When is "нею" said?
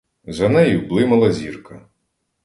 0.49-0.87